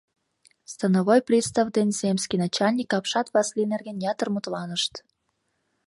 [0.73, 4.93] Становой пристав ден земский начальник апшат Васлий нерген ятыр мутланышт.